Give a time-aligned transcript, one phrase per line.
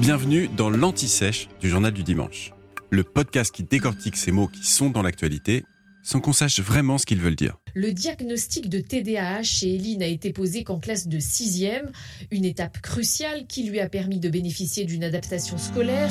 [0.00, 2.52] Bienvenue dans l'Anti-Sèche du Journal du Dimanche,
[2.90, 5.64] le podcast qui décortique ces mots qui sont dans l'actualité
[6.02, 7.58] sans qu'on sache vraiment ce qu'ils veulent dire.
[7.74, 11.92] Le diagnostic de TDAH chez Elie n'a été posé qu'en classe de 6e,
[12.32, 16.10] une étape cruciale qui lui a permis de bénéficier d'une adaptation scolaire.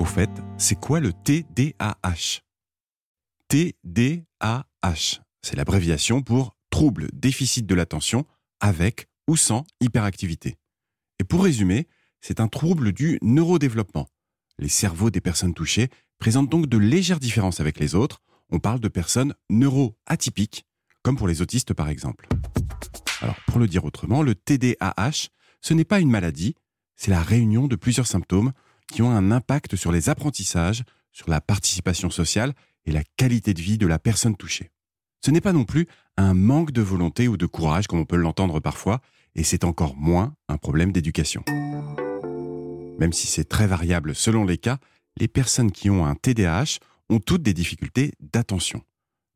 [0.00, 2.40] Au fait, c'est quoi le TDAH
[3.46, 8.26] TDAH, c'est l'abréviation pour trouble déficit de l'attention
[8.60, 10.56] avec ou sans hyperactivité.
[11.20, 11.86] Et pour résumer,
[12.20, 14.08] c'est un trouble du neurodéveloppement.
[14.58, 15.88] Les cerveaux des personnes touchées
[16.18, 18.20] présentent donc de légères différences avec les autres.
[18.50, 20.66] On parle de personnes neuroatypiques,
[21.02, 22.28] comme pour les autistes par exemple.
[23.20, 25.28] Alors, pour le dire autrement, le TDAH,
[25.60, 26.54] ce n'est pas une maladie,
[26.96, 28.52] c'est la réunion de plusieurs symptômes
[28.92, 32.54] qui ont un impact sur les apprentissages, sur la participation sociale
[32.86, 34.70] et la qualité de vie de la personne touchée.
[35.24, 38.16] Ce n'est pas non plus un manque de volonté ou de courage comme on peut
[38.16, 39.00] l'entendre parfois,
[39.34, 41.44] et c'est encore moins un problème d'éducation.
[42.98, 44.78] Même si c'est très variable selon les cas,
[45.16, 46.78] les personnes qui ont un TDAH
[47.08, 48.82] ont toutes des difficultés d'attention.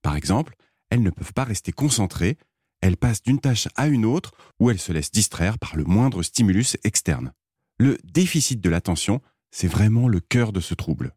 [0.02, 0.54] Par exemple,
[0.90, 2.36] elles ne peuvent pas rester concentrées,
[2.80, 6.22] elles passent d'une tâche à une autre ou elles se laissent distraire par le moindre
[6.22, 7.32] stimulus externe.
[7.78, 11.14] Le déficit de l'attention, c'est vraiment le cœur de ce trouble.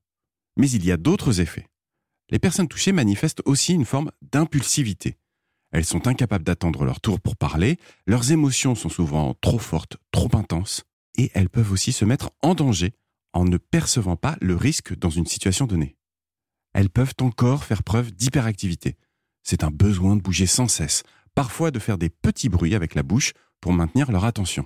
[0.57, 1.67] Mais il y a d'autres effets.
[2.29, 5.17] Les personnes touchées manifestent aussi une forme d'impulsivité.
[5.71, 10.29] Elles sont incapables d'attendre leur tour pour parler, leurs émotions sont souvent trop fortes, trop
[10.33, 10.83] intenses,
[11.17, 12.93] et elles peuvent aussi se mettre en danger
[13.33, 15.97] en ne percevant pas le risque dans une situation donnée.
[16.73, 18.97] Elles peuvent encore faire preuve d'hyperactivité.
[19.43, 21.03] C'est un besoin de bouger sans cesse,
[21.35, 24.65] parfois de faire des petits bruits avec la bouche pour maintenir leur attention.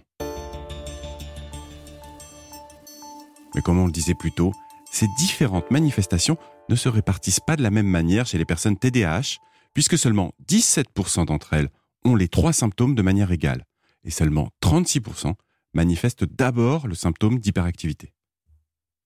[3.55, 4.53] Mais comme on le disait plus tôt,
[4.91, 6.37] ces différentes manifestations
[6.69, 9.37] ne se répartissent pas de la même manière chez les personnes TDAH,
[9.73, 11.69] puisque seulement 17% d'entre elles
[12.05, 13.65] ont les trois symptômes de manière égale,
[14.03, 15.33] et seulement 36%
[15.73, 18.13] manifeste d'abord le symptôme d'hyperactivité.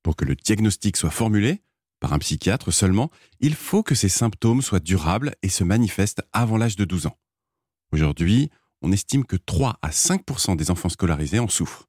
[0.01, 1.61] Pour que le diagnostic soit formulé,
[1.99, 6.57] par un psychiatre seulement, il faut que ces symptômes soient durables et se manifestent avant
[6.57, 7.17] l'âge de 12 ans.
[7.91, 8.49] Aujourd'hui,
[8.81, 11.87] on estime que 3 à 5% des enfants scolarisés en souffrent.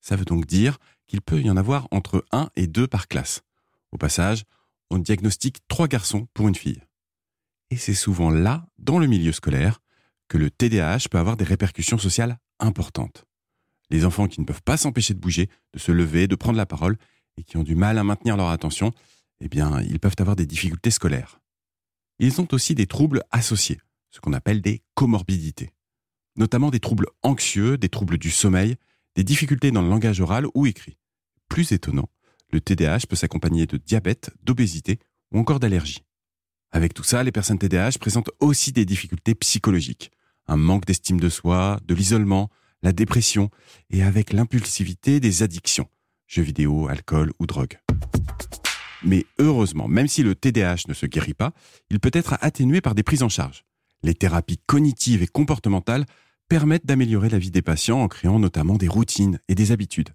[0.00, 3.42] Ça veut donc dire qu'il peut y en avoir entre 1 et 2 par classe.
[3.90, 4.44] Au passage,
[4.90, 6.82] on diagnostique 3 garçons pour une fille.
[7.70, 9.80] Et c'est souvent là, dans le milieu scolaire,
[10.28, 13.25] que le TDAH peut avoir des répercussions sociales importantes
[13.90, 16.66] les enfants qui ne peuvent pas s'empêcher de bouger, de se lever, de prendre la
[16.66, 16.96] parole,
[17.36, 18.92] et qui ont du mal à maintenir leur attention,
[19.40, 21.40] eh bien, ils peuvent avoir des difficultés scolaires.
[22.18, 23.78] Ils ont aussi des troubles associés,
[24.10, 25.70] ce qu'on appelle des comorbidités,
[26.36, 28.76] notamment des troubles anxieux, des troubles du sommeil,
[29.14, 30.96] des difficultés dans le langage oral ou écrit.
[31.48, 32.08] Plus étonnant,
[32.50, 34.98] le TDAH peut s'accompagner de diabète, d'obésité
[35.32, 36.04] ou encore d'allergie.
[36.70, 40.10] Avec tout ça, les personnes TDAH présentent aussi des difficultés psychologiques,
[40.46, 42.50] un manque d'estime de soi, de l'isolement,
[42.86, 43.50] la dépression
[43.90, 45.88] et avec l'impulsivité des addictions,
[46.28, 47.80] jeux vidéo, alcool ou drogue.
[49.02, 51.52] Mais heureusement, même si le TDAH ne se guérit pas,
[51.90, 53.64] il peut être atténué par des prises en charge.
[54.04, 56.06] Les thérapies cognitives et comportementales
[56.48, 60.10] permettent d'améliorer la vie des patients en créant notamment des routines et des habitudes.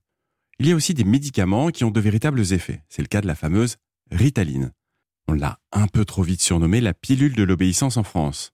[0.58, 2.84] Il y a aussi des médicaments qui ont de véritables effets.
[2.88, 3.76] C'est le cas de la fameuse
[4.12, 4.72] Ritaline.
[5.28, 8.54] On l'a un peu trop vite surnommée la pilule de l'obéissance en France.